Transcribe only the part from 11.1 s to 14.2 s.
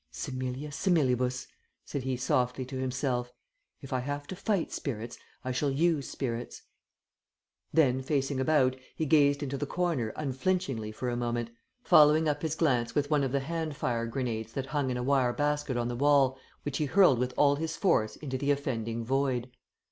moment, following up his glance with one of the hand fire